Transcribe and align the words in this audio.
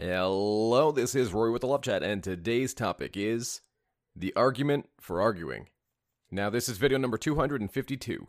Hello, 0.00 0.92
this 0.92 1.16
is 1.16 1.32
Rory 1.32 1.50
with 1.50 1.62
the 1.62 1.66
Love 1.66 1.82
Chat, 1.82 2.04
and 2.04 2.22
today's 2.22 2.72
topic 2.72 3.16
is 3.16 3.62
the 4.14 4.32
argument 4.36 4.88
for 5.00 5.20
arguing. 5.20 5.70
Now, 6.30 6.50
this 6.50 6.68
is 6.68 6.78
video 6.78 6.98
number 6.98 7.18
252. 7.18 8.28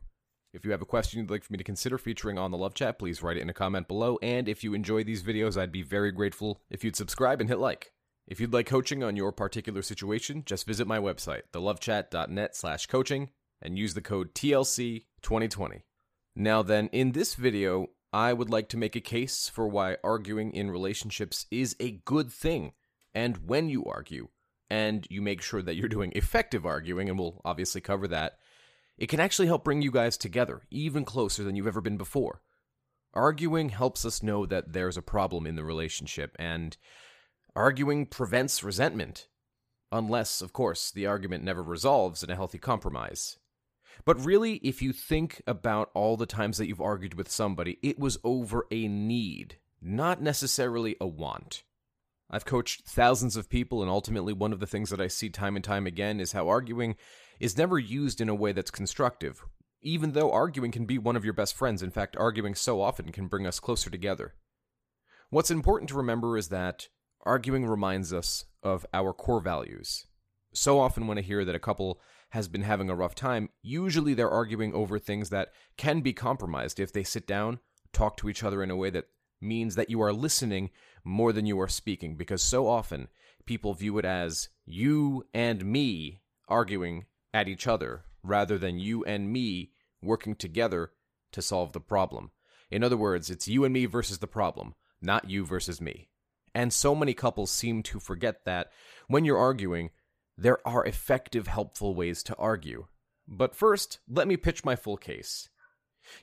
If 0.51 0.65
you 0.65 0.71
have 0.71 0.81
a 0.81 0.85
question 0.85 1.19
you'd 1.19 1.29
like 1.29 1.43
for 1.43 1.53
me 1.53 1.59
to 1.59 1.63
consider 1.63 1.99
featuring 1.99 2.39
on 2.39 2.49
the 2.49 2.57
Love 2.57 2.73
Chat, 2.73 2.97
please 2.97 3.21
write 3.21 3.37
it 3.37 3.41
in 3.41 3.51
a 3.51 3.53
comment 3.53 3.87
below. 3.87 4.17
And 4.23 4.49
if 4.49 4.63
you 4.63 4.73
enjoy 4.73 5.03
these 5.03 5.21
videos, 5.21 5.61
I'd 5.61 5.71
be 5.71 5.83
very 5.83 6.11
grateful 6.11 6.59
if 6.71 6.83
you'd 6.83 6.95
subscribe 6.95 7.39
and 7.39 7.47
hit 7.47 7.59
like. 7.59 7.91
If 8.25 8.39
you'd 8.39 8.51
like 8.51 8.65
coaching 8.65 9.03
on 9.03 9.15
your 9.15 9.31
particular 9.31 9.83
situation, 9.83 10.41
just 10.47 10.65
visit 10.65 10.87
my 10.87 10.97
website, 10.97 11.43
thelovechat.net 11.53 12.55
slash 12.55 12.87
coaching, 12.87 13.29
and 13.61 13.77
use 13.77 13.93
the 13.93 14.01
code 14.01 14.33
TLC2020. 14.33 15.81
Now 16.35 16.63
then, 16.63 16.87
in 16.87 17.11
this 17.11 17.35
video, 17.35 17.89
I 18.11 18.33
would 18.33 18.49
like 18.49 18.69
to 18.69 18.77
make 18.77 18.95
a 18.95 19.01
case 19.01 19.49
for 19.49 19.67
why 19.67 19.97
arguing 20.03 20.51
in 20.51 20.71
relationships 20.71 21.45
is 21.51 21.75
a 21.79 22.01
good 22.05 22.31
thing. 22.31 22.73
And 23.13 23.47
when 23.47 23.69
you 23.69 23.85
argue, 23.85 24.29
and 24.69 25.05
you 25.09 25.21
make 25.21 25.41
sure 25.41 25.61
that 25.61 25.75
you're 25.75 25.87
doing 25.89 26.11
effective 26.15 26.65
arguing, 26.65 27.09
and 27.09 27.17
we'll 27.17 27.41
obviously 27.43 27.81
cover 27.81 28.07
that, 28.07 28.37
it 28.97 29.07
can 29.07 29.19
actually 29.19 29.47
help 29.47 29.63
bring 29.63 29.81
you 29.81 29.91
guys 29.91 30.17
together, 30.17 30.61
even 30.69 31.05
closer 31.05 31.43
than 31.43 31.55
you've 31.55 31.67
ever 31.67 31.81
been 31.81 31.97
before. 31.97 32.41
Arguing 33.13 33.69
helps 33.69 34.05
us 34.05 34.21
know 34.21 34.45
that 34.45 34.73
there's 34.73 34.97
a 34.97 35.01
problem 35.01 35.47
in 35.47 35.55
the 35.55 35.63
relationship, 35.63 36.35
and 36.37 36.77
arguing 37.55 38.05
prevents 38.05 38.63
resentment. 38.63 39.27
Unless, 39.91 40.41
of 40.41 40.53
course, 40.53 40.91
the 40.91 41.07
argument 41.07 41.43
never 41.43 41.63
resolves 41.63 42.21
in 42.21 42.29
a 42.29 42.35
healthy 42.35 42.59
compromise. 42.59 43.37
But 44.05 44.23
really, 44.23 44.55
if 44.55 44.81
you 44.81 44.93
think 44.93 45.41
about 45.45 45.91
all 45.93 46.17
the 46.17 46.25
times 46.25 46.57
that 46.57 46.67
you've 46.67 46.81
argued 46.81 47.13
with 47.13 47.29
somebody, 47.29 47.77
it 47.81 47.99
was 47.99 48.17
over 48.23 48.65
a 48.71 48.87
need, 48.87 49.57
not 49.81 50.21
necessarily 50.21 50.95
a 50.99 51.07
want. 51.07 51.63
I've 52.31 52.45
coached 52.45 52.85
thousands 52.85 53.35
of 53.35 53.49
people, 53.49 53.81
and 53.81 53.89
ultimately, 53.89 54.33
one 54.33 54.53
of 54.53 54.59
the 54.59 54.67
things 54.67 54.89
that 54.91 55.01
I 55.01 55.07
see 55.07 55.29
time 55.29 55.55
and 55.55 55.65
time 55.65 55.87
again 55.87 56.19
is 56.19 56.31
how 56.31 56.47
arguing 56.47 56.95
is 57.39 57.57
never 57.57 57.79
used 57.79 58.21
in 58.21 58.29
a 58.29 58.35
way 58.35 58.51
that's 58.51 58.71
constructive, 58.71 59.43
even 59.81 60.11
though 60.11 60.31
arguing 60.31 60.71
can 60.71 60.85
be 60.85 60.97
one 60.97 61.15
of 61.15 61.25
your 61.25 61.33
best 61.33 61.55
friends. 61.55 61.81
In 61.81 61.89
fact, 61.89 62.15
arguing 62.17 62.53
so 62.53 62.81
often 62.81 63.11
can 63.11 63.27
bring 63.27 63.47
us 63.47 63.59
closer 63.59 63.89
together. 63.89 64.35
What's 65.31 65.51
important 65.51 65.89
to 65.89 65.97
remember 65.97 66.37
is 66.37 66.49
that 66.49 66.89
arguing 67.21 67.65
reminds 67.65 68.13
us 68.13 68.45
of 68.61 68.85
our 68.93 69.13
core 69.13 69.41
values. 69.41 70.05
So 70.53 70.79
often, 70.79 71.07
when 71.07 71.17
I 71.17 71.21
hear 71.21 71.45
that 71.45 71.55
a 71.55 71.59
couple 71.59 71.99
has 72.29 72.47
been 72.47 72.61
having 72.61 72.89
a 72.89 72.95
rough 72.95 73.15
time, 73.15 73.49
usually 73.61 74.13
they're 74.13 74.29
arguing 74.29 74.73
over 74.73 74.99
things 74.99 75.29
that 75.29 75.49
can 75.77 76.01
be 76.01 76.13
compromised 76.13 76.79
if 76.79 76.93
they 76.93 77.03
sit 77.03 77.25
down, 77.25 77.59
talk 77.91 78.17
to 78.17 78.29
each 78.29 78.43
other 78.43 78.61
in 78.61 78.69
a 78.69 78.75
way 78.75 78.89
that 78.89 79.07
means 79.41 79.75
that 79.75 79.89
you 79.89 80.01
are 80.01 80.13
listening 80.13 80.69
more 81.03 81.31
than 81.33 81.45
you 81.45 81.59
are 81.59 81.67
speaking, 81.67 82.15
because 82.15 82.43
so 82.43 82.67
often 82.67 83.07
people 83.45 83.73
view 83.73 83.97
it 83.97 84.05
as 84.05 84.49
you 84.65 85.25
and 85.33 85.65
me 85.65 86.21
arguing 86.47 87.05
at 87.33 87.47
each 87.47 87.67
other 87.67 88.03
rather 88.23 88.57
than 88.57 88.79
you 88.79 89.03
and 89.05 89.31
me 89.31 89.71
working 90.01 90.35
together 90.35 90.91
to 91.31 91.41
solve 91.41 91.73
the 91.73 91.79
problem. 91.79 92.31
In 92.69 92.83
other 92.83 92.97
words, 92.97 93.29
it's 93.29 93.47
you 93.47 93.63
and 93.63 93.73
me 93.73 93.85
versus 93.85 94.19
the 94.19 94.27
problem, 94.27 94.75
not 95.01 95.29
you 95.29 95.45
versus 95.45 95.81
me. 95.81 96.09
And 96.53 96.73
so 96.73 96.93
many 96.93 97.13
couples 97.13 97.51
seem 97.51 97.83
to 97.83 97.99
forget 97.99 98.45
that 98.45 98.71
when 99.07 99.25
you're 99.25 99.37
arguing, 99.37 99.91
there 100.39 100.65
are 100.65 100.85
effective, 100.85 101.47
helpful 101.47 101.93
ways 101.93 102.23
to 102.23 102.35
argue. 102.37 102.87
But 103.27 103.55
first, 103.55 103.99
let 104.07 104.27
me 104.27 104.37
pitch 104.37 104.63
my 104.63 104.75
full 104.75 104.97
case. 104.97 105.49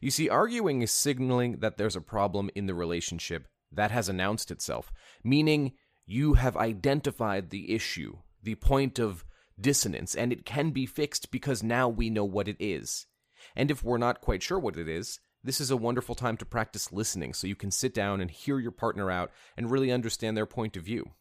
You 0.01 0.11
see, 0.11 0.29
arguing 0.29 0.81
is 0.83 0.91
signaling 0.91 1.59
that 1.59 1.77
there's 1.77 1.97
a 1.97 2.01
problem 2.01 2.51
in 2.55 2.67
the 2.67 2.75
relationship 2.75 3.47
that 3.71 3.91
has 3.91 4.09
announced 4.09 4.51
itself, 4.51 4.91
meaning 5.23 5.73
you 6.07 6.35
have 6.35 6.57
identified 6.57 7.51
the 7.51 7.75
issue, 7.75 8.19
the 8.43 8.55
point 8.55 8.99
of 8.99 9.25
dissonance, 9.61 10.15
and 10.15 10.33
it 10.33 10.47
can 10.47 10.71
be 10.71 10.87
fixed 10.87 11.31
because 11.31 11.63
now 11.63 11.89
we 11.89 12.09
know 12.09 12.25
what 12.25 12.49
it 12.49 12.57
is. 12.59 13.07
And 13.55 13.71
if 13.71 13.85
we're 13.85 13.99
not 13.99 14.23
quite 14.23 14.43
sure 14.43 14.59
what 14.59 14.79
it 14.79 14.89
is, 14.89 15.21
this 15.45 15.61
is 15.61 15.71
a 15.71 15.77
wonderful 15.77 16.15
time 16.15 16.37
to 16.39 16.45
practice 16.47 16.91
listening 16.91 17.35
so 17.35 17.47
you 17.47 17.55
can 17.55 17.71
sit 17.71 17.93
down 17.93 18.21
and 18.21 18.31
hear 18.31 18.59
your 18.59 18.73
partner 18.73 19.11
out 19.11 19.31
and 19.57 19.71
really 19.71 19.93
understand 19.93 20.37
their 20.37 20.47
point 20.47 20.77
of 20.77 20.85
view. 20.85 21.13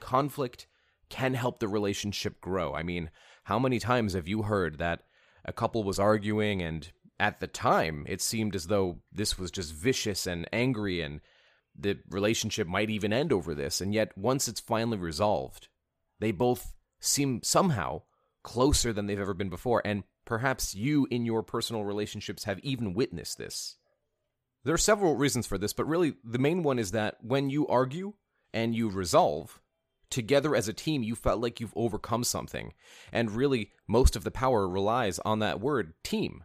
Conflict 0.00 0.66
can 1.12 1.34
help 1.34 1.60
the 1.60 1.68
relationship 1.68 2.40
grow. 2.40 2.74
I 2.74 2.82
mean, 2.82 3.10
how 3.44 3.58
many 3.58 3.78
times 3.78 4.14
have 4.14 4.26
you 4.26 4.42
heard 4.42 4.78
that 4.78 5.02
a 5.44 5.52
couple 5.52 5.84
was 5.84 5.98
arguing 5.98 6.62
and 6.62 6.90
at 7.20 7.38
the 7.38 7.46
time 7.46 8.04
it 8.08 8.20
seemed 8.20 8.56
as 8.56 8.66
though 8.66 8.98
this 9.12 9.38
was 9.38 9.50
just 9.50 9.74
vicious 9.74 10.26
and 10.26 10.48
angry 10.52 11.02
and 11.02 11.20
the 11.78 11.98
relationship 12.08 12.66
might 12.66 12.90
even 12.90 13.12
end 13.12 13.32
over 13.32 13.54
this, 13.54 13.80
and 13.80 13.94
yet 13.94 14.16
once 14.16 14.48
it's 14.48 14.60
finally 14.60 14.98
resolved, 14.98 15.68
they 16.20 16.30
both 16.30 16.74
seem 17.00 17.40
somehow 17.42 18.02
closer 18.42 18.92
than 18.92 19.06
they've 19.06 19.20
ever 19.20 19.34
been 19.34 19.48
before, 19.48 19.80
and 19.84 20.04
perhaps 20.24 20.74
you 20.74 21.06
in 21.10 21.24
your 21.24 21.42
personal 21.42 21.84
relationships 21.84 22.44
have 22.44 22.58
even 22.60 22.92
witnessed 22.92 23.38
this. 23.38 23.76
There 24.64 24.74
are 24.74 24.78
several 24.78 25.16
reasons 25.16 25.46
for 25.46 25.56
this, 25.56 25.72
but 25.72 25.86
really 25.86 26.14
the 26.24 26.38
main 26.38 26.62
one 26.62 26.78
is 26.78 26.90
that 26.90 27.16
when 27.22 27.48
you 27.48 27.66
argue 27.68 28.14
and 28.52 28.74
you 28.74 28.90
resolve, 28.90 29.61
together 30.12 30.54
as 30.54 30.68
a 30.68 30.72
team, 30.72 31.02
you 31.02 31.16
felt 31.16 31.40
like 31.40 31.58
you've 31.58 31.72
overcome 31.74 32.22
something. 32.22 32.72
And 33.10 33.32
really, 33.32 33.72
most 33.88 34.14
of 34.14 34.22
the 34.22 34.30
power 34.30 34.68
relies 34.68 35.18
on 35.20 35.40
that 35.40 35.60
word, 35.60 35.94
team. 36.04 36.44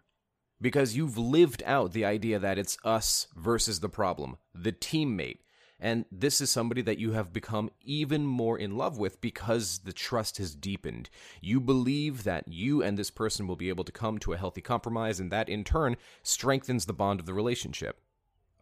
Because 0.60 0.96
you've 0.96 1.18
lived 1.18 1.62
out 1.66 1.94
the 1.94 2.06
idea 2.06 2.40
that 2.40 2.58
it's 2.58 2.80
us 2.84 3.28
versus 3.36 3.80
the 3.80 3.90
problem, 3.90 4.38
the 4.56 4.72
teammate. 4.72 5.42
And 5.80 6.06
this 6.12 6.42
is 6.42 6.50
somebody 6.50 6.82
that 6.82 6.98
you 6.98 7.12
have 7.12 7.32
become 7.32 7.70
even 7.82 8.26
more 8.26 8.58
in 8.58 8.76
love 8.76 8.98
with 8.98 9.22
because 9.22 9.80
the 9.80 9.94
trust 9.94 10.40
has 10.40 10.56
deepened. 10.56 11.12
You 11.40 11.60
believe 11.60 12.24
that 12.24 12.48
you 12.48 12.82
and 12.82 12.98
this 12.98 13.12
person 13.12 13.46
will 13.46 13.56
be 13.56 13.70
able 13.70 13.84
to 13.84 13.92
come 13.92 14.18
to 14.20 14.34
a 14.34 14.38
healthy 14.38 14.62
compromise, 14.62 15.20
and 15.20 15.32
that 15.32 15.50
in 15.50 15.64
turn 15.64 15.98
strengthens 16.24 16.86
the 16.86 16.94
bond 16.94 17.20
of 17.20 17.28
the 17.28 17.34
relationship. 17.36 18.02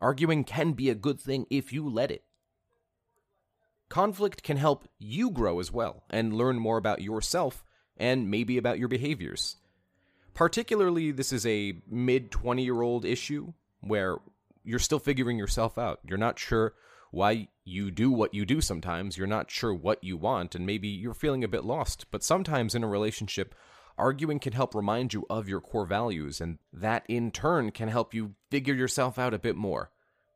Arguing 0.02 0.44
can 0.44 0.74
be 0.74 0.90
a 0.90 0.96
good 0.96 1.22
thing 1.22 1.46
if 1.50 1.72
you 1.72 1.88
let 1.88 2.12
it. 2.12 2.26
Conflict 3.96 4.44
can 4.44 4.58
help 4.58 4.90
you 5.00 5.32
grow 5.32 5.62
as 5.62 5.72
well 5.72 6.04
and 6.10 6.34
learn 6.34 6.60
more 6.60 6.76
about 6.76 7.02
yourself 7.02 7.64
and 7.96 8.30
maybe 8.30 8.58
about 8.58 8.78
your 8.78 8.90
behaviors. 8.90 9.56
Particularly, 10.34 11.12
this 11.12 11.32
is 11.32 11.46
a 11.46 11.82
mid 11.90 12.30
20 12.30 12.62
year 12.62 12.82
old 12.82 13.06
issue 13.06 13.54
where 13.80 14.18
you're 14.66 14.80
still 14.80 15.00
figuring 15.00 15.38
yourself 15.38 15.78
out. 15.78 16.02
You're 16.04 16.18
not 16.18 16.38
sure 16.38 16.74
why 17.12 17.48
you 17.64 17.90
do 17.90 18.12
what 18.12 18.34
you 18.34 18.46
do 18.46 18.60
sometimes. 18.60 19.18
You're 19.18 19.28
not 19.28 19.50
sure 19.50 19.74
what 19.74 20.04
you 20.04 20.18
want, 20.18 20.56
and 20.56 20.66
maybe 20.66 20.90
you're 20.90 21.14
feeling 21.14 21.46
a 21.46 21.48
bit 21.48 21.64
lost. 21.64 22.08
But 22.12 22.22
sometimes 22.22 22.76
in 22.76 22.84
a 22.84 22.90
relationship, 22.90 23.56
arguing 23.98 24.40
can 24.40 24.52
help 24.52 24.76
remind 24.76 25.14
you 25.14 25.26
of 25.30 25.48
your 25.48 25.62
core 25.62 25.86
values, 25.86 26.42
and 26.42 26.60
that 26.74 27.06
in 27.08 27.32
turn 27.32 27.72
can 27.72 27.88
help 27.88 28.14
you 28.14 28.36
figure 28.52 28.76
yourself 28.76 29.18
out 29.18 29.34
a 29.34 29.40
bit 29.40 29.56
more. 29.56 29.90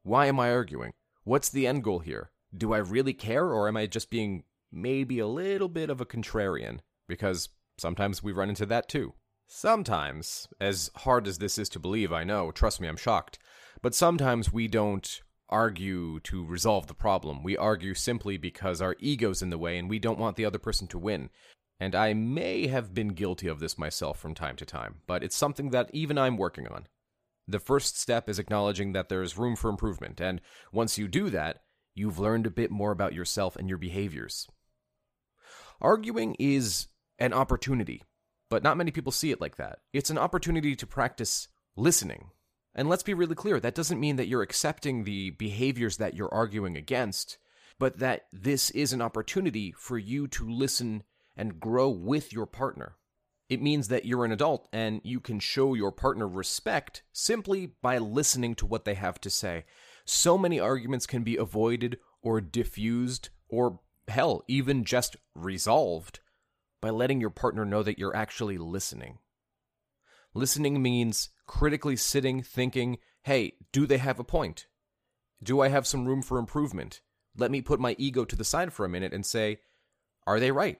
Why 0.03 0.27
am 0.27 0.39
I 0.39 0.49
arguing? 0.49 0.93
What's 1.25 1.49
the 1.49 1.67
end 1.67 1.83
goal 1.83 1.99
here? 1.99 2.29
Do 2.55 2.73
I 2.73 2.77
really 2.77 3.13
care 3.13 3.45
or 3.45 3.67
am 3.67 3.77
I 3.77 3.85
just 3.85 4.09
being 4.09 4.43
maybe 4.71 5.19
a 5.19 5.27
little 5.27 5.69
bit 5.69 5.89
of 5.89 6.01
a 6.01 6.05
contrarian? 6.05 6.79
Because 7.07 7.49
sometimes 7.77 8.23
we 8.23 8.31
run 8.31 8.49
into 8.49 8.65
that 8.67 8.89
too. 8.89 9.13
Sometimes, 9.47 10.47
as 10.61 10.91
hard 10.97 11.27
as 11.27 11.39
this 11.39 11.57
is 11.57 11.69
to 11.69 11.79
believe, 11.79 12.13
I 12.13 12.23
know, 12.23 12.51
trust 12.51 12.79
me, 12.79 12.87
I'm 12.87 12.97
shocked, 12.97 13.39
but 13.81 13.95
sometimes 13.95 14.53
we 14.53 14.67
don't 14.67 15.21
argue 15.49 16.19
to 16.19 16.45
resolve 16.45 16.85
the 16.85 16.93
problem. 16.93 17.41
We 17.41 17.57
argue 17.57 17.95
simply 17.95 18.37
because 18.37 18.81
our 18.81 18.95
ego's 18.99 19.41
in 19.41 19.49
the 19.49 19.57
way 19.57 19.79
and 19.79 19.89
we 19.89 19.97
don't 19.97 20.19
want 20.19 20.35
the 20.35 20.45
other 20.45 20.59
person 20.59 20.87
to 20.89 20.99
win. 20.99 21.31
And 21.79 21.95
I 21.95 22.13
may 22.13 22.67
have 22.67 22.93
been 22.93 23.09
guilty 23.09 23.47
of 23.47 23.59
this 23.59 23.77
myself 23.77 24.19
from 24.19 24.35
time 24.35 24.55
to 24.57 24.65
time, 24.65 24.97
but 25.07 25.23
it's 25.23 25.35
something 25.35 25.71
that 25.71 25.89
even 25.93 26.17
I'm 26.17 26.37
working 26.37 26.67
on. 26.67 26.87
The 27.47 27.59
first 27.59 27.99
step 27.99 28.29
is 28.29 28.37
acknowledging 28.37 28.91
that 28.93 29.09
there 29.09 29.23
is 29.23 29.37
room 29.37 29.55
for 29.55 29.69
improvement, 29.71 30.21
and 30.21 30.39
once 30.71 30.99
you 30.99 31.07
do 31.07 31.31
that, 31.31 31.61
you've 31.95 32.19
learned 32.19 32.45
a 32.45 32.51
bit 32.51 32.71
more 32.71 32.91
about 32.91 33.13
yourself 33.13 33.55
and 33.55 33.69
your 33.69 33.77
behaviors. 33.77 34.47
Arguing 35.81 36.35
is 36.39 36.87
an 37.17 37.33
opportunity, 37.33 38.03
but 38.49 38.63
not 38.63 38.77
many 38.77 38.91
people 38.91 39.11
see 39.11 39.31
it 39.31 39.41
like 39.41 39.57
that. 39.57 39.79
It's 39.93 40.09
an 40.09 40.17
opportunity 40.17 40.75
to 40.75 40.87
practice 40.87 41.47
listening. 41.75 42.31
And 42.75 42.87
let's 42.87 43.03
be 43.03 43.13
really 43.13 43.35
clear 43.35 43.59
that 43.59 43.75
doesn't 43.75 43.99
mean 43.99 44.17
that 44.17 44.27
you're 44.27 44.41
accepting 44.41 45.03
the 45.03 45.31
behaviors 45.31 45.97
that 45.97 46.15
you're 46.15 46.33
arguing 46.33 46.77
against, 46.77 47.37
but 47.79 47.99
that 47.99 48.27
this 48.31 48.69
is 48.71 48.93
an 48.93 49.01
opportunity 49.01 49.73
for 49.77 49.97
you 49.97 50.27
to 50.27 50.49
listen 50.49 51.03
and 51.35 51.59
grow 51.59 51.89
with 51.89 52.33
your 52.33 52.45
partner. 52.45 52.95
It 53.49 53.61
means 53.61 53.87
that 53.87 54.05
you're 54.05 54.25
an 54.25 54.31
adult 54.31 54.67
and 54.71 55.01
you 55.03 55.19
can 55.19 55.39
show 55.39 55.73
your 55.73 55.91
partner 55.91 56.27
respect 56.27 57.01
simply 57.11 57.71
by 57.81 57.97
listening 57.97 58.53
to 58.55 58.67
what 58.67 58.85
they 58.85 58.93
have 58.93 59.19
to 59.21 59.29
say 59.29 59.65
so 60.09 60.37
many 60.37 60.59
arguments 60.59 61.05
can 61.05 61.23
be 61.23 61.37
avoided 61.37 61.97
or 62.21 62.41
diffused 62.41 63.29
or 63.47 63.79
hell, 64.07 64.43
even 64.47 64.83
just 64.83 65.15
resolved 65.35 66.19
by 66.81 66.89
letting 66.89 67.21
your 67.21 67.29
partner 67.29 67.65
know 67.65 67.83
that 67.83 67.99
you're 67.99 68.15
actually 68.15 68.57
listening. 68.57 69.19
Listening 70.33 70.81
means 70.81 71.29
critically 71.45 71.95
sitting, 71.95 72.41
thinking, 72.41 72.97
hey, 73.23 73.53
do 73.71 73.85
they 73.85 73.97
have 73.97 74.19
a 74.19 74.23
point? 74.23 74.67
Do 75.41 75.61
I 75.61 75.69
have 75.69 75.87
some 75.87 76.05
room 76.05 76.21
for 76.21 76.37
improvement? 76.37 77.01
let 77.39 77.51
me 77.51 77.61
put 77.61 77.79
my 77.79 77.95
ego 77.97 78.25
to 78.25 78.35
the 78.35 78.43
side 78.43 78.73
for 78.73 78.85
a 78.85 78.89
minute 78.89 79.13
and 79.13 79.25
say, 79.25 79.59
are 80.27 80.39
they 80.39 80.51
right? 80.51 80.79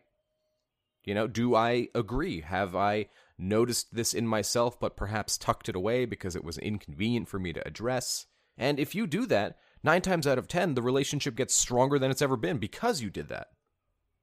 You 1.04 1.14
know, 1.14 1.28
do 1.28 1.56
I 1.56 1.88
agree? 1.96 2.42
Have 2.42 2.75
I 2.75 3.08
noticed 3.38 3.94
this 3.94 4.14
in 4.14 4.28
myself, 4.28 4.80
but 4.80 4.98
perhaps 4.98 5.38
tucked 5.38 5.70
it 5.70 5.75
away 5.75 6.06
because 6.06 6.36
it 6.36 6.44
was 6.44 6.58
inconvenient 6.58 7.28
for 7.28 7.40
me 7.40 7.54
to 7.54 7.66
address? 7.68 8.25
And 8.60 8.80
if 8.80 8.94
you 8.94 9.08
do 9.08 9.26
that, 9.28 9.58
nine 9.84 10.02
times 10.02 10.28
out 10.28 10.38
of 10.38 10.48
ten, 10.48 10.76
the 10.76 10.82
relationship 10.82 11.36
gets 11.36 11.56
stronger 11.56 11.98
than 11.98 12.12
it's 12.12 12.22
ever 12.22 12.38
been 12.38 12.58
because 12.58 13.02
you 13.02 13.10
did 13.10 13.30
that. 13.30 13.48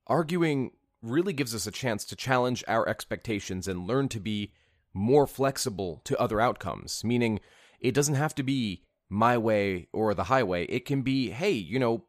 Arguing 0.07 0.73
really 1.03 1.33
gives 1.33 1.55
us 1.55 1.67
a 1.67 1.73
chance 1.73 2.05
to 2.05 2.17
challenge 2.17 2.63
our 2.69 2.89
expectations 2.89 3.67
and 3.67 3.87
learn 3.87 4.09
to 4.11 4.21
be 4.21 4.53
more 4.93 5.27
flexible 5.27 6.01
to 6.05 6.19
other 6.21 6.41
outcomes, 6.41 7.03
meaning 7.03 7.41
it 7.81 7.95
doesn't 7.95 8.15
have 8.15 8.35
to 8.35 8.43
be 8.43 8.83
my 9.09 9.39
way 9.39 9.89
or 9.93 10.15
the 10.15 10.25
highway. 10.25 10.67
It 10.67 10.85
can 10.85 11.03
be, 11.03 11.31
hey, 11.31 11.53
you 11.53 11.79
know, 11.79 12.05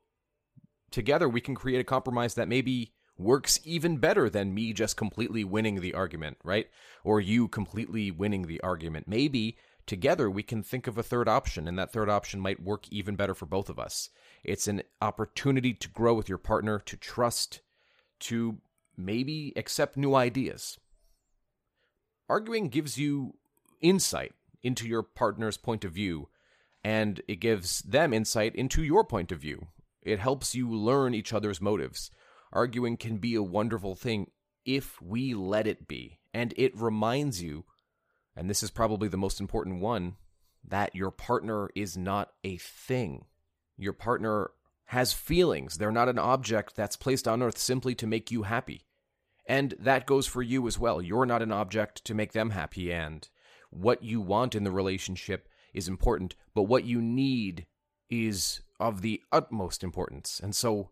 together 0.92 1.30
we 1.30 1.42
can 1.42 1.56
create 1.56 1.80
a 1.80 1.86
compromise 1.86 2.34
that 2.36 2.48
maybe 2.48 2.94
works 3.18 3.60
even 3.64 3.98
better 3.98 4.30
than 4.30 4.54
me 4.54 4.74
just 4.74 4.96
completely 4.96 5.44
winning 5.44 5.82
the 5.82 5.94
argument, 5.94 6.38
right? 6.44 6.68
Or 7.04 7.20
you 7.20 7.48
completely 7.48 8.12
winning 8.12 8.44
the 8.44 8.62
argument. 8.62 9.08
Maybe 9.08 9.58
together 9.88 10.30
we 10.30 10.44
can 10.44 10.62
think 10.62 10.86
of 10.86 10.98
a 10.98 11.04
third 11.04 11.28
option, 11.28 11.68
and 11.68 11.80
that 11.80 11.92
third 11.92 12.10
option 12.10 12.40
might 12.40 12.62
work 12.62 12.86
even 12.92 13.16
better 13.16 13.34
for 13.34 13.46
both 13.46 13.70
of 13.70 13.80
us. 13.80 14.10
It's 14.44 14.68
an 14.68 14.84
opportunity 15.02 15.74
to 15.74 15.90
grow 15.90 16.14
with 16.14 16.30
your 16.30 16.38
partner, 16.38 16.80
to 16.80 16.98
trust, 16.98 17.62
to 18.20 18.58
maybe 18.96 19.54
accept 19.56 19.98
new 19.98 20.14
ideas. 20.14 20.78
Arguing 22.30 22.68
gives 22.68 22.98
you 22.98 23.36
insight 23.82 24.34
into 24.62 24.88
your 24.88 25.04
partner's 25.04 25.58
point 25.58 25.86
of 25.86 25.94
view, 25.94 26.30
and 26.84 27.22
it 27.28 27.38
gives 27.38 27.80
them 27.80 28.14
insight 28.14 28.56
into 28.56 28.84
your 28.84 29.04
point 29.04 29.32
of 29.32 29.40
view. 29.40 29.68
It 30.02 30.20
helps 30.20 30.56
you 30.56 30.70
learn 30.70 31.14
each 31.14 31.34
other's 31.34 31.62
motives. 31.62 32.12
Arguing 32.52 32.98
can 32.98 33.18
be 33.18 33.36
a 33.36 33.44
wonderful 33.44 33.96
thing 33.96 34.32
if 34.66 35.02
we 35.02 35.34
let 35.34 35.68
it 35.68 35.88
be. 35.88 36.20
And 36.34 36.54
it 36.58 36.78
reminds 36.78 37.42
you, 37.42 37.66
and 38.38 38.50
this 38.50 38.62
is 38.62 38.70
probably 38.70 39.08
the 39.08 39.18
most 39.18 39.42
important 39.42 39.82
one, 39.82 40.16
that 40.66 40.96
your 40.96 41.12
partner 41.12 41.70
is 41.76 41.98
not 41.98 42.32
a 42.44 42.58
thing. 42.58 43.26
Your 43.78 43.94
partner 43.94 44.52
has 44.86 45.12
feelings. 45.12 45.78
They're 45.78 45.92
not 45.92 46.08
an 46.08 46.20
object 46.20 46.76
that's 46.76 46.96
placed 46.96 47.28
on 47.28 47.42
earth 47.42 47.58
simply 47.58 47.96
to 47.96 48.08
make 48.08 48.32
you 48.32 48.44
happy. 48.44 48.86
And 49.48 49.74
that 49.80 50.06
goes 50.06 50.28
for 50.28 50.42
you 50.42 50.68
as 50.68 50.78
well. 50.78 51.02
You're 51.02 51.26
not 51.26 51.42
an 51.42 51.52
object 51.52 52.06
to 52.06 52.14
make 52.14 52.34
them 52.34 52.52
happy, 52.52 52.94
and 52.94 53.28
what 53.70 54.04
you 54.04 54.22
want 54.22 54.56
in 54.56 54.64
the 54.64 54.72
relationship 54.72 55.50
is 55.74 55.88
important, 55.88 56.36
but 56.54 56.64
what 56.64 56.84
you 56.84 57.02
need 57.02 57.66
is 58.10 58.62
of 58.80 59.02
the 59.02 59.22
utmost 59.32 59.84
importance. 59.84 60.40
And 60.42 60.56
so, 60.56 60.92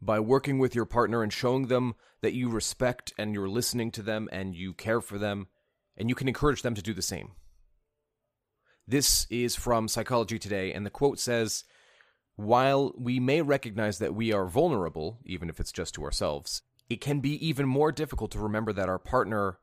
by 0.00 0.20
working 0.20 0.58
with 0.58 0.74
your 0.74 0.84
partner 0.84 1.22
and 1.22 1.32
showing 1.32 1.68
them 1.68 1.94
that 2.20 2.34
you 2.34 2.50
respect 2.50 3.12
and 3.18 3.32
you're 3.34 3.48
listening 3.48 3.90
to 3.92 4.02
them 4.02 4.28
and 4.32 4.54
you 4.54 4.74
care 4.74 5.00
for 5.00 5.18
them, 5.18 5.48
and 5.96 6.08
you 6.08 6.14
can 6.14 6.28
encourage 6.28 6.62
them 6.62 6.74
to 6.74 6.82
do 6.82 6.94
the 6.94 7.02
same. 7.02 7.32
This 8.86 9.26
is 9.30 9.56
from 9.56 9.88
Psychology 9.88 10.38
Today, 10.38 10.72
and 10.72 10.84
the 10.84 10.90
quote 10.90 11.18
says 11.18 11.64
While 12.36 12.92
we 12.98 13.18
may 13.18 13.40
recognize 13.40 13.98
that 13.98 14.14
we 14.14 14.32
are 14.32 14.46
vulnerable, 14.46 15.20
even 15.24 15.48
if 15.48 15.58
it's 15.58 15.72
just 15.72 15.94
to 15.94 16.04
ourselves, 16.04 16.62
it 16.90 17.00
can 17.00 17.20
be 17.20 17.46
even 17.46 17.66
more 17.66 17.92
difficult 17.92 18.30
to 18.32 18.38
remember 18.38 18.72
that 18.74 18.88
our 18.88 18.98
partner 18.98 19.58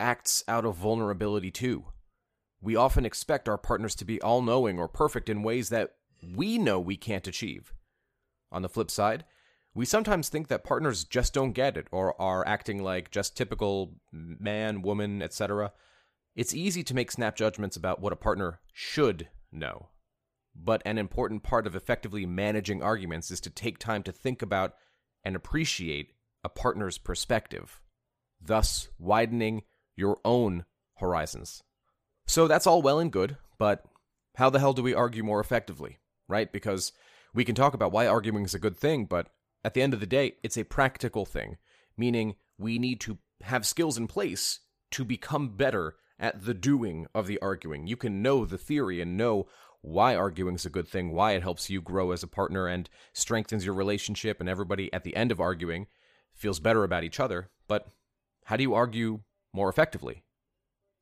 acts 0.00 0.42
out 0.48 0.64
of 0.64 0.76
vulnerability 0.76 1.50
too. 1.50 1.84
We 2.60 2.74
often 2.74 3.06
expect 3.06 3.48
our 3.48 3.58
partners 3.58 3.94
to 3.96 4.04
be 4.04 4.20
all 4.20 4.42
knowing 4.42 4.78
or 4.78 4.88
perfect 4.88 5.28
in 5.28 5.42
ways 5.42 5.68
that 5.68 5.94
we 6.34 6.58
know 6.58 6.80
we 6.80 6.96
can't 6.96 7.28
achieve. 7.28 7.72
On 8.50 8.62
the 8.62 8.68
flip 8.68 8.90
side, 8.90 9.24
we 9.76 9.84
sometimes 9.84 10.30
think 10.30 10.48
that 10.48 10.64
partners 10.64 11.04
just 11.04 11.34
don't 11.34 11.52
get 11.52 11.76
it 11.76 11.86
or 11.92 12.18
are 12.20 12.48
acting 12.48 12.82
like 12.82 13.10
just 13.10 13.36
typical 13.36 13.92
man, 14.10 14.80
woman, 14.80 15.20
etc. 15.20 15.70
It's 16.34 16.54
easy 16.54 16.82
to 16.82 16.94
make 16.94 17.12
snap 17.12 17.36
judgments 17.36 17.76
about 17.76 18.00
what 18.00 18.14
a 18.14 18.16
partner 18.16 18.60
should 18.72 19.28
know. 19.52 19.90
But 20.54 20.80
an 20.86 20.96
important 20.96 21.42
part 21.42 21.66
of 21.66 21.76
effectively 21.76 22.24
managing 22.24 22.82
arguments 22.82 23.30
is 23.30 23.38
to 23.42 23.50
take 23.50 23.78
time 23.78 24.02
to 24.04 24.12
think 24.12 24.40
about 24.40 24.72
and 25.22 25.36
appreciate 25.36 26.14
a 26.42 26.48
partner's 26.48 26.96
perspective, 26.96 27.82
thus 28.40 28.88
widening 28.98 29.62
your 29.94 30.16
own 30.24 30.64
horizons. 30.94 31.62
So 32.26 32.48
that's 32.48 32.66
all 32.66 32.80
well 32.80 32.98
and 32.98 33.12
good, 33.12 33.36
but 33.58 33.84
how 34.36 34.48
the 34.48 34.58
hell 34.58 34.72
do 34.72 34.82
we 34.82 34.94
argue 34.94 35.22
more 35.22 35.40
effectively, 35.40 35.98
right? 36.28 36.50
Because 36.50 36.92
we 37.34 37.44
can 37.44 37.54
talk 37.54 37.74
about 37.74 37.92
why 37.92 38.06
arguing 38.06 38.46
is 38.46 38.54
a 38.54 38.58
good 38.58 38.78
thing, 38.78 39.04
but 39.04 39.28
at 39.66 39.74
the 39.74 39.82
end 39.82 39.92
of 39.92 39.98
the 39.98 40.06
day, 40.06 40.36
it's 40.44 40.56
a 40.56 40.62
practical 40.62 41.26
thing, 41.26 41.56
meaning 41.96 42.36
we 42.56 42.78
need 42.78 43.00
to 43.00 43.18
have 43.42 43.66
skills 43.66 43.98
in 43.98 44.06
place 44.06 44.60
to 44.92 45.04
become 45.04 45.56
better 45.56 45.96
at 46.20 46.44
the 46.44 46.54
doing 46.54 47.08
of 47.12 47.26
the 47.26 47.40
arguing. 47.40 47.88
You 47.88 47.96
can 47.96 48.22
know 48.22 48.44
the 48.44 48.58
theory 48.58 49.00
and 49.00 49.16
know 49.16 49.48
why 49.82 50.14
arguing 50.14 50.54
is 50.54 50.66
a 50.66 50.70
good 50.70 50.86
thing, 50.86 51.10
why 51.10 51.32
it 51.32 51.42
helps 51.42 51.68
you 51.68 51.82
grow 51.82 52.12
as 52.12 52.22
a 52.22 52.28
partner 52.28 52.68
and 52.68 52.88
strengthens 53.12 53.66
your 53.66 53.74
relationship, 53.74 54.38
and 54.38 54.48
everybody 54.48 54.90
at 54.92 55.02
the 55.02 55.16
end 55.16 55.32
of 55.32 55.40
arguing 55.40 55.88
feels 56.32 56.60
better 56.60 56.84
about 56.84 57.02
each 57.02 57.18
other, 57.18 57.50
but 57.66 57.88
how 58.44 58.54
do 58.54 58.62
you 58.62 58.72
argue 58.72 59.18
more 59.52 59.68
effectively? 59.68 60.22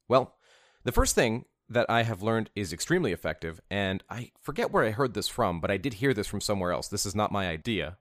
Well, 0.09 0.37
the 0.85 0.93
first 0.93 1.15
thing 1.15 1.45
that 1.69 1.91
I 1.91 2.05
have 2.05 2.23
learned 2.23 2.49
is 2.57 2.73
extremely 2.73 3.13
effective, 3.13 3.61
and 3.71 4.03
I 4.09 4.33
forget 4.41 4.73
where 4.73 4.85
I 4.85 4.91
heard 4.91 5.13
this 5.13 5.29
from, 5.29 5.61
but 5.61 5.71
I 5.71 5.77
did 5.77 5.95
hear 5.95 6.15
this 6.15 6.29
from 6.29 6.41
somewhere 6.41 6.73
else. 6.73 6.89
This 6.89 7.05
is 7.05 7.15
not 7.15 7.31
my 7.31 7.47
idea. 7.47 7.99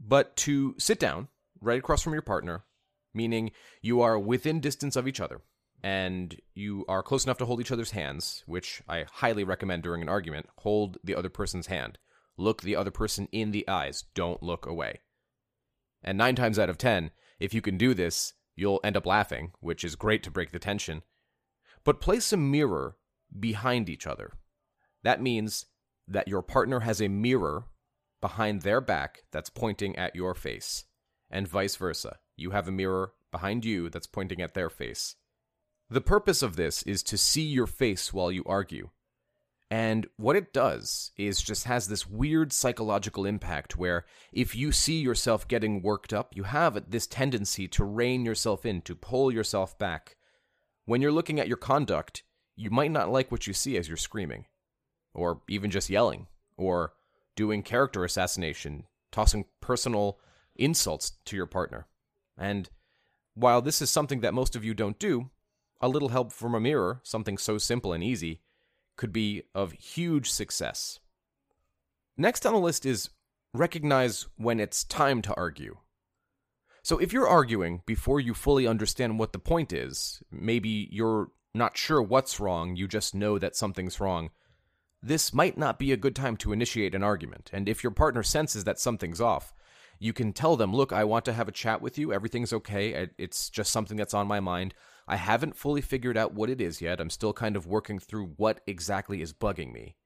But 0.00 0.36
to 0.36 0.74
sit 0.78 1.00
down 1.00 1.28
right 1.60 1.78
across 1.78 2.02
from 2.02 2.12
your 2.12 2.22
partner, 2.22 2.64
meaning 3.12 3.50
you 3.82 4.00
are 4.00 4.18
within 4.18 4.60
distance 4.60 4.96
of 4.96 5.08
each 5.08 5.20
other, 5.20 5.40
and 5.82 6.40
you 6.54 6.84
are 6.88 7.02
close 7.02 7.24
enough 7.24 7.38
to 7.38 7.46
hold 7.46 7.60
each 7.60 7.72
other's 7.72 7.92
hands, 7.92 8.42
which 8.46 8.82
I 8.88 9.06
highly 9.10 9.44
recommend 9.44 9.82
during 9.82 10.02
an 10.02 10.08
argument, 10.08 10.46
hold 10.58 10.98
the 11.02 11.14
other 11.14 11.28
person's 11.28 11.66
hand. 11.66 11.98
Look 12.36 12.62
the 12.62 12.76
other 12.76 12.90
person 12.90 13.28
in 13.32 13.50
the 13.50 13.68
eyes. 13.68 14.04
Don't 14.14 14.42
look 14.42 14.66
away. 14.66 15.00
And 16.02 16.16
nine 16.16 16.36
times 16.36 16.58
out 16.58 16.70
of 16.70 16.78
ten, 16.78 17.10
if 17.40 17.52
you 17.52 17.60
can 17.60 17.76
do 17.76 17.94
this, 17.94 18.34
you'll 18.54 18.80
end 18.84 18.96
up 18.96 19.06
laughing, 19.06 19.52
which 19.60 19.84
is 19.84 19.96
great 19.96 20.22
to 20.22 20.30
break 20.30 20.52
the 20.52 20.58
tension. 20.58 21.02
But 21.84 22.00
place 22.00 22.32
a 22.32 22.36
mirror 22.36 22.96
behind 23.38 23.88
each 23.88 24.06
other. 24.06 24.32
That 25.02 25.22
means 25.22 25.66
that 26.06 26.28
your 26.28 26.42
partner 26.42 26.80
has 26.80 27.00
a 27.00 27.08
mirror 27.08 27.64
behind 28.20 28.62
their 28.62 28.80
back 28.80 29.22
that's 29.30 29.50
pointing 29.50 29.96
at 29.96 30.16
your 30.16 30.34
face, 30.34 30.84
and 31.30 31.46
vice 31.46 31.76
versa. 31.76 32.18
You 32.36 32.50
have 32.50 32.68
a 32.68 32.72
mirror 32.72 33.12
behind 33.30 33.64
you 33.64 33.90
that's 33.90 34.06
pointing 34.06 34.40
at 34.40 34.54
their 34.54 34.70
face. 34.70 35.16
The 35.90 36.00
purpose 36.00 36.42
of 36.42 36.56
this 36.56 36.82
is 36.82 37.02
to 37.04 37.16
see 37.16 37.42
your 37.42 37.66
face 37.66 38.12
while 38.12 38.30
you 38.30 38.44
argue. 38.46 38.90
And 39.70 40.06
what 40.16 40.36
it 40.36 40.52
does 40.52 41.12
is 41.16 41.42
just 41.42 41.64
has 41.64 41.88
this 41.88 42.06
weird 42.06 42.52
psychological 42.52 43.26
impact 43.26 43.76
where 43.76 44.06
if 44.32 44.54
you 44.54 44.72
see 44.72 44.98
yourself 44.98 45.46
getting 45.46 45.82
worked 45.82 46.12
up, 46.12 46.34
you 46.34 46.44
have 46.44 46.90
this 46.90 47.06
tendency 47.06 47.68
to 47.68 47.84
rein 47.84 48.24
yourself 48.24 48.64
in, 48.64 48.80
to 48.82 48.94
pull 48.94 49.30
yourself 49.30 49.78
back. 49.78 50.16
When 50.86 51.02
you're 51.02 51.12
looking 51.12 51.38
at 51.38 51.48
your 51.48 51.58
conduct, 51.58 52.22
you 52.56 52.70
might 52.70 52.90
not 52.90 53.10
like 53.10 53.30
what 53.30 53.46
you 53.46 53.52
see 53.52 53.76
as 53.76 53.88
you're 53.88 53.98
screaming, 53.98 54.46
or 55.14 55.42
even 55.48 55.70
just 55.70 55.90
yelling, 55.90 56.28
or 56.56 56.94
doing 57.38 57.62
character 57.62 58.04
assassination, 58.04 58.82
tossing 59.12 59.44
personal 59.60 60.18
insults 60.56 61.12
to 61.24 61.36
your 61.36 61.46
partner. 61.46 61.86
And 62.36 62.68
while 63.34 63.62
this 63.62 63.80
is 63.80 63.90
something 63.90 64.22
that 64.22 64.34
most 64.34 64.56
of 64.56 64.64
you 64.64 64.74
don't 64.74 64.98
do, 64.98 65.30
a 65.80 65.88
little 65.88 66.08
help 66.08 66.32
from 66.32 66.56
a 66.56 66.60
mirror, 66.60 67.00
something 67.04 67.38
so 67.38 67.56
simple 67.56 67.92
and 67.92 68.02
easy, 68.02 68.40
could 68.96 69.12
be 69.12 69.44
of 69.54 69.70
huge 69.70 70.28
success. 70.28 70.98
Next 72.16 72.44
on 72.44 72.54
the 72.54 72.58
list 72.58 72.84
is 72.84 73.10
recognize 73.54 74.26
when 74.36 74.58
it's 74.58 74.82
time 74.82 75.22
to 75.22 75.34
argue. 75.36 75.76
So 76.82 76.98
if 76.98 77.12
you're 77.12 77.28
arguing 77.28 77.82
before 77.86 78.18
you 78.18 78.34
fully 78.34 78.66
understand 78.66 79.20
what 79.20 79.32
the 79.32 79.38
point 79.38 79.72
is, 79.72 80.24
maybe 80.32 80.88
you're 80.90 81.28
not 81.54 81.76
sure 81.76 82.02
what's 82.02 82.40
wrong, 82.40 82.74
you 82.74 82.88
just 82.88 83.14
know 83.14 83.38
that 83.38 83.54
something's 83.54 84.00
wrong, 84.00 84.30
this 85.02 85.32
might 85.32 85.56
not 85.56 85.78
be 85.78 85.92
a 85.92 85.96
good 85.96 86.16
time 86.16 86.36
to 86.38 86.52
initiate 86.52 86.94
an 86.94 87.02
argument. 87.02 87.50
And 87.52 87.68
if 87.68 87.82
your 87.82 87.92
partner 87.92 88.22
senses 88.22 88.64
that 88.64 88.80
something's 88.80 89.20
off, 89.20 89.52
you 90.00 90.12
can 90.12 90.32
tell 90.32 90.56
them, 90.56 90.74
look, 90.74 90.92
I 90.92 91.04
want 91.04 91.24
to 91.24 91.32
have 91.32 91.48
a 91.48 91.52
chat 91.52 91.82
with 91.82 91.98
you. 91.98 92.12
Everything's 92.12 92.52
okay. 92.52 93.08
It's 93.18 93.50
just 93.50 93.72
something 93.72 93.96
that's 93.96 94.14
on 94.14 94.28
my 94.28 94.40
mind. 94.40 94.74
I 95.06 95.16
haven't 95.16 95.56
fully 95.56 95.80
figured 95.80 96.16
out 96.16 96.34
what 96.34 96.50
it 96.50 96.60
is 96.60 96.80
yet. 96.80 97.00
I'm 97.00 97.10
still 97.10 97.32
kind 97.32 97.56
of 97.56 97.66
working 97.66 97.98
through 97.98 98.34
what 98.36 98.60
exactly 98.66 99.22
is 99.22 99.32
bugging 99.32 99.72
me. 99.72 99.96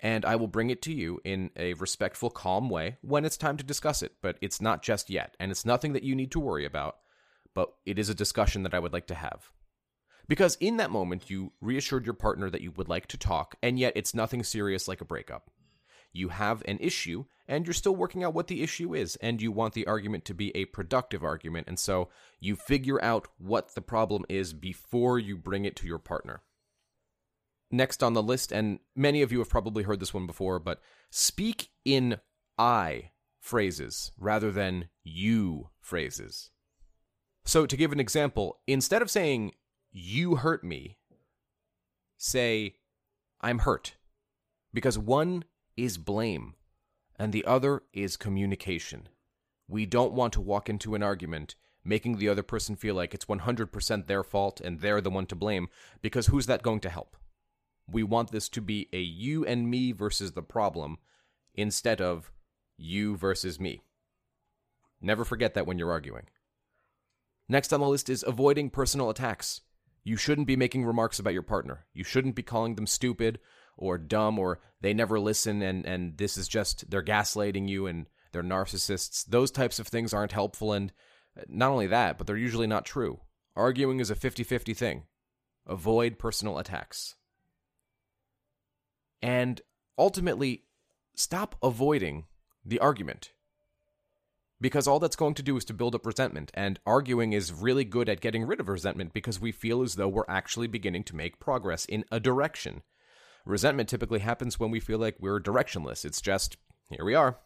And 0.00 0.24
I 0.24 0.36
will 0.36 0.48
bring 0.48 0.70
it 0.70 0.82
to 0.82 0.92
you 0.92 1.20
in 1.24 1.50
a 1.56 1.74
respectful, 1.74 2.30
calm 2.30 2.68
way 2.68 2.96
when 3.02 3.24
it's 3.24 3.36
time 3.36 3.56
to 3.58 3.64
discuss 3.64 4.02
it. 4.02 4.12
But 4.22 4.36
it's 4.40 4.60
not 4.60 4.82
just 4.82 5.10
yet. 5.10 5.36
And 5.38 5.50
it's 5.50 5.64
nothing 5.64 5.92
that 5.92 6.02
you 6.02 6.14
need 6.14 6.32
to 6.32 6.40
worry 6.40 6.64
about. 6.64 6.96
But 7.54 7.72
it 7.84 7.98
is 7.98 8.08
a 8.08 8.14
discussion 8.14 8.62
that 8.62 8.74
I 8.74 8.78
would 8.78 8.92
like 8.92 9.06
to 9.08 9.14
have. 9.14 9.50
Because 10.30 10.56
in 10.60 10.76
that 10.76 10.92
moment, 10.92 11.28
you 11.28 11.52
reassured 11.60 12.06
your 12.06 12.14
partner 12.14 12.48
that 12.50 12.60
you 12.60 12.70
would 12.70 12.88
like 12.88 13.08
to 13.08 13.18
talk, 13.18 13.56
and 13.62 13.80
yet 13.80 13.94
it's 13.96 14.14
nothing 14.14 14.44
serious 14.44 14.86
like 14.86 15.00
a 15.00 15.04
breakup. 15.04 15.50
you 16.12 16.28
have 16.28 16.62
an 16.66 16.78
issue 16.80 17.24
and 17.46 17.66
you're 17.66 17.74
still 17.74 17.94
working 17.94 18.24
out 18.24 18.34
what 18.34 18.48
the 18.48 18.62
issue 18.62 18.94
is 18.94 19.16
and 19.16 19.40
you 19.40 19.52
want 19.52 19.74
the 19.74 19.86
argument 19.86 20.24
to 20.24 20.34
be 20.34 20.54
a 20.56 20.64
productive 20.66 21.22
argument 21.22 21.66
and 21.68 21.78
so 21.78 22.08
you 22.38 22.56
figure 22.56 23.02
out 23.02 23.28
what 23.38 23.74
the 23.74 23.80
problem 23.80 24.24
is 24.28 24.52
before 24.52 25.18
you 25.18 25.36
bring 25.36 25.64
it 25.64 25.76
to 25.76 25.86
your 25.86 25.98
partner. 25.98 26.42
Next 27.70 28.02
on 28.02 28.14
the 28.14 28.22
list 28.22 28.52
and 28.52 28.80
many 28.96 29.22
of 29.22 29.30
you 29.30 29.38
have 29.38 29.48
probably 29.48 29.84
heard 29.84 30.00
this 30.00 30.14
one 30.14 30.26
before 30.26 30.58
but 30.58 30.80
speak 31.10 31.68
in 31.84 32.18
I 32.58 33.10
phrases 33.40 34.12
rather 34.18 34.50
than 34.50 34.88
you 35.04 35.70
phrases. 35.80 36.50
So 37.44 37.64
to 37.66 37.76
give 37.76 37.90
an 37.92 38.00
example, 38.00 38.58
instead 38.66 39.00
of 39.00 39.10
saying 39.10 39.52
you 39.92 40.36
hurt 40.36 40.62
me, 40.62 40.96
say 42.16 42.74
I'm 43.40 43.60
hurt 43.60 43.96
because 44.72 44.98
one 44.98 45.44
is 45.76 45.98
blame 45.98 46.54
and 47.18 47.32
the 47.32 47.44
other 47.44 47.82
is 47.92 48.16
communication. 48.16 49.08
We 49.68 49.86
don't 49.86 50.12
want 50.12 50.32
to 50.34 50.40
walk 50.40 50.68
into 50.68 50.94
an 50.94 51.02
argument 51.02 51.54
making 51.84 52.18
the 52.18 52.28
other 52.28 52.42
person 52.42 52.76
feel 52.76 52.94
like 52.94 53.14
it's 53.14 53.24
100% 53.24 54.06
their 54.06 54.22
fault 54.22 54.60
and 54.60 54.80
they're 54.80 55.00
the 55.00 55.10
one 55.10 55.26
to 55.26 55.34
blame, 55.34 55.68
because 56.02 56.26
who's 56.26 56.46
that 56.46 56.62
going 56.62 56.80
to 56.80 56.90
help? 56.90 57.16
We 57.90 58.02
want 58.02 58.30
this 58.30 58.48
to 58.50 58.60
be 58.60 58.88
a 58.92 59.00
you 59.00 59.44
and 59.44 59.70
me 59.70 59.92
versus 59.92 60.32
the 60.32 60.42
problem 60.42 60.98
instead 61.54 62.00
of 62.00 62.30
you 62.76 63.16
versus 63.16 63.58
me. 63.58 63.80
Never 65.00 65.24
forget 65.24 65.54
that 65.54 65.66
when 65.66 65.78
you're 65.78 65.90
arguing. 65.90 66.26
Next 67.48 67.72
on 67.72 67.80
the 67.80 67.88
list 67.88 68.08
is 68.08 68.24
avoiding 68.26 68.70
personal 68.70 69.10
attacks. 69.10 69.62
You 70.02 70.16
shouldn't 70.16 70.46
be 70.46 70.56
making 70.56 70.84
remarks 70.84 71.18
about 71.18 71.34
your 71.34 71.42
partner. 71.42 71.86
You 71.92 72.04
shouldn't 72.04 72.34
be 72.34 72.42
calling 72.42 72.74
them 72.74 72.86
stupid 72.86 73.38
or 73.76 73.98
dumb 73.98 74.38
or 74.38 74.60
they 74.80 74.94
never 74.94 75.18
listen 75.20 75.62
and, 75.62 75.84
and 75.86 76.16
this 76.16 76.36
is 76.36 76.48
just 76.48 76.90
they're 76.90 77.02
gaslighting 77.02 77.68
you 77.68 77.86
and 77.86 78.06
they're 78.32 78.42
narcissists. 78.42 79.24
Those 79.26 79.50
types 79.50 79.78
of 79.78 79.88
things 79.88 80.14
aren't 80.14 80.32
helpful 80.32 80.72
and 80.72 80.92
uh, 81.38 81.42
not 81.48 81.70
only 81.70 81.86
that, 81.88 82.18
but 82.18 82.26
they're 82.26 82.36
usually 82.36 82.66
not 82.66 82.84
true. 82.84 83.20
Arguing 83.56 84.00
is 84.00 84.10
a 84.10 84.14
50-50 84.14 84.76
thing. 84.76 85.02
Avoid 85.66 86.18
personal 86.18 86.58
attacks. 86.58 87.16
And 89.22 89.60
ultimately 89.98 90.64
stop 91.14 91.56
avoiding 91.62 92.26
the 92.64 92.78
argument. 92.78 93.32
Because 94.60 94.86
all 94.86 94.98
that's 94.98 95.16
going 95.16 95.34
to 95.34 95.42
do 95.42 95.56
is 95.56 95.64
to 95.66 95.74
build 95.74 95.94
up 95.94 96.04
resentment, 96.04 96.50
and 96.52 96.78
arguing 96.84 97.32
is 97.32 97.52
really 97.52 97.84
good 97.84 98.08
at 98.10 98.20
getting 98.20 98.44
rid 98.44 98.60
of 98.60 98.68
resentment 98.68 99.14
because 99.14 99.40
we 99.40 99.52
feel 99.52 99.82
as 99.82 99.94
though 99.94 100.08
we're 100.08 100.24
actually 100.28 100.66
beginning 100.66 101.04
to 101.04 101.16
make 101.16 101.40
progress 101.40 101.86
in 101.86 102.04
a 102.10 102.20
direction. 102.20 102.82
Resentment 103.46 103.88
typically 103.88 104.18
happens 104.18 104.60
when 104.60 104.70
we 104.70 104.78
feel 104.78 104.98
like 104.98 105.16
we're 105.18 105.40
directionless. 105.40 106.04
It's 106.04 106.20
just, 106.20 106.58
here 106.90 107.04
we 107.06 107.14
are. 107.14 107.38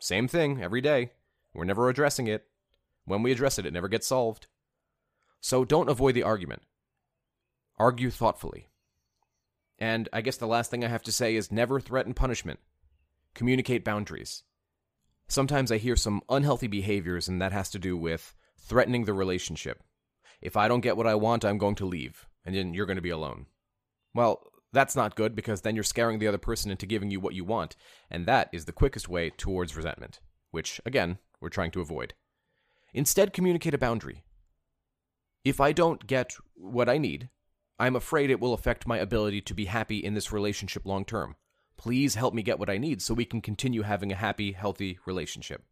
Same 0.00 0.28
thing 0.28 0.62
every 0.62 0.80
day. 0.80 1.10
We're 1.54 1.64
never 1.64 1.88
addressing 1.88 2.28
it. 2.28 2.46
When 3.04 3.22
we 3.22 3.32
address 3.32 3.58
it, 3.58 3.66
it 3.66 3.72
never 3.72 3.88
gets 3.88 4.06
solved. 4.06 4.46
So 5.40 5.64
don't 5.64 5.88
avoid 5.88 6.14
the 6.14 6.22
argument. 6.22 6.62
Argue 7.78 8.10
thoughtfully. 8.10 8.68
And 9.78 10.08
I 10.12 10.20
guess 10.20 10.36
the 10.36 10.46
last 10.46 10.70
thing 10.70 10.84
I 10.84 10.88
have 10.88 11.02
to 11.04 11.12
say 11.12 11.34
is 11.34 11.50
never 11.50 11.80
threaten 11.80 12.14
punishment. 12.14 12.60
Communicate 13.34 13.84
boundaries. 13.84 14.44
Sometimes 15.28 15.70
I 15.70 15.76
hear 15.76 15.96
some 15.96 16.22
unhealthy 16.28 16.66
behaviors, 16.66 17.28
and 17.28 17.40
that 17.40 17.52
has 17.52 17.68
to 17.70 17.78
do 17.78 17.96
with 17.96 18.34
threatening 18.58 19.04
the 19.04 19.12
relationship. 19.12 19.82
If 20.40 20.56
I 20.56 20.68
don't 20.68 20.80
get 20.80 20.96
what 20.96 21.06
I 21.06 21.14
want, 21.14 21.44
I'm 21.44 21.58
going 21.58 21.74
to 21.76 21.86
leave, 21.86 22.26
and 22.44 22.54
then 22.54 22.72
you're 22.72 22.86
going 22.86 22.96
to 22.96 23.02
be 23.02 23.10
alone. 23.10 23.46
Well, 24.14 24.42
that's 24.72 24.96
not 24.96 25.16
good 25.16 25.34
because 25.34 25.60
then 25.60 25.74
you're 25.74 25.84
scaring 25.84 26.18
the 26.18 26.28
other 26.28 26.38
person 26.38 26.70
into 26.70 26.86
giving 26.86 27.10
you 27.10 27.20
what 27.20 27.34
you 27.34 27.44
want, 27.44 27.76
and 28.10 28.26
that 28.26 28.48
is 28.52 28.64
the 28.64 28.72
quickest 28.72 29.08
way 29.08 29.30
towards 29.30 29.76
resentment, 29.76 30.20
which, 30.50 30.80
again, 30.86 31.18
we're 31.40 31.48
trying 31.48 31.70
to 31.72 31.80
avoid. 31.80 32.14
Instead, 32.94 33.32
communicate 33.32 33.74
a 33.74 33.78
boundary. 33.78 34.24
If 35.44 35.60
I 35.60 35.72
don't 35.72 36.06
get 36.06 36.34
what 36.54 36.88
I 36.88 36.98
need, 36.98 37.28
I'm 37.78 37.96
afraid 37.96 38.30
it 38.30 38.40
will 38.40 38.54
affect 38.54 38.86
my 38.86 38.98
ability 38.98 39.42
to 39.42 39.54
be 39.54 39.66
happy 39.66 39.98
in 39.98 40.14
this 40.14 40.32
relationship 40.32 40.84
long 40.84 41.04
term. 41.04 41.36
Please 41.78 42.16
help 42.16 42.34
me 42.34 42.42
get 42.42 42.58
what 42.58 42.68
I 42.68 42.76
need 42.76 43.00
so 43.00 43.14
we 43.14 43.24
can 43.24 43.40
continue 43.40 43.82
having 43.82 44.12
a 44.12 44.16
happy, 44.16 44.52
healthy 44.52 44.98
relationship. 45.06 45.64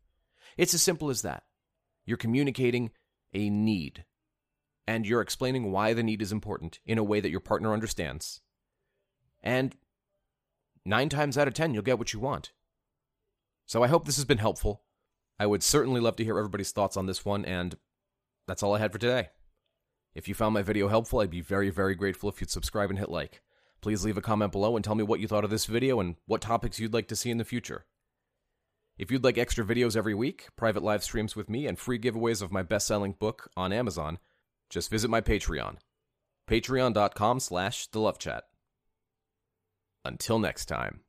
It's 0.57 0.73
as 0.73 0.83
simple 0.83 1.11
as 1.11 1.23
that. 1.23 1.43
You're 2.07 2.17
communicating 2.17 2.93
a 3.35 3.51
need, 3.51 4.05
and 4.87 5.07
you're 5.07 5.21
explaining 5.21 5.73
why 5.73 5.93
the 5.93 6.05
need 6.05 6.23
is 6.23 6.33
important 6.33 6.79
in 6.87 6.97
a 6.97 7.05
way 7.05 7.21
that 7.21 7.31
your 7.31 7.41
partner 7.41 7.73
understands 7.73 8.41
and 9.47 9.77
nine 10.85 11.09
times 11.09 11.39
out 11.39 11.49
of 11.49 11.55
ten, 11.55 11.73
you'll 11.73 11.83
get 11.83 11.99
what 11.99 12.13
you 12.13 12.19
want. 12.19 12.53
So 13.65 13.83
I 13.83 13.89
hope 13.89 14.05
this 14.05 14.17
has 14.17 14.25
been 14.25 14.39
helpful. 14.39 14.83
I 15.39 15.47
would 15.47 15.63
certainly 15.63 16.01
love 16.01 16.17
to 16.17 16.25
hear 16.25 16.37
everybody's 16.39 16.73
thoughts 16.73 16.97
on 16.97 17.07
this 17.07 17.25
one, 17.25 17.45
and 17.45 17.77
that's 18.49 18.63
all 18.63 18.75
I 18.75 18.79
had 18.79 18.93
for 18.93 18.99
today. 18.99 19.29
If 20.15 20.29
you 20.29 20.35
found 20.35 20.55
my 20.55 20.63
video 20.63 20.89
helpful, 20.89 21.21
I'd 21.21 21.31
be 21.31 21.41
very, 21.41 21.71
very 21.71 21.95
grateful 21.95 22.29
if 22.29 22.41
you'd 22.41 22.51
subscribe 22.51 22.91
and 22.91 22.99
hit 22.99 23.09
like. 23.09 23.43
Please 23.81 24.05
leave 24.05 24.17
a 24.17 24.23
comment 24.23 24.53
below 24.53 24.77
and 24.77 24.85
tell 24.85 24.95
me 24.95 25.05
what 25.05 25.21
you 25.21 25.29
thought 25.29 25.45
of 25.45 25.51
this 25.51 25.67
video 25.67 26.01
and 26.01 26.17
what 26.27 26.41
topics 26.41 26.79
you'd 26.79 26.95
like 26.95 27.09
to 27.09 27.17
see 27.17 27.31
in 27.31 27.39
the 27.39 27.45
future. 27.45 27.85
If 28.99 29.11
you'd 29.11 29.25
like 29.25 29.37
extra 29.37 29.65
videos 29.65 29.97
every 29.97 30.15
week, 30.15 30.49
private 30.57 30.83
live 30.83 31.05
streams 31.05 31.37
with 31.37 31.51
me, 31.51 31.67
and 31.67 31.79
free 31.79 31.99
giveaways 31.99 32.41
of 32.41 32.51
my 32.51 32.63
best-selling 32.63 33.13
book 33.13 33.51
on 33.57 33.73
Amazon, 33.73 34.19
just 34.71 34.91
visit 34.91 35.11
my 35.11 35.21
Patreon. 35.21 35.77
Patreon.com 36.49 37.41
slash 37.41 37.87
The 37.89 38.01
Love 38.01 38.19
Chat. 38.19 38.45
Until 40.05 40.39
next 40.39 40.67
time. 40.67 41.06